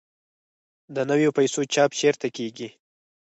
[0.95, 2.69] د نویو پیسو چاپ چیرته کیږي؟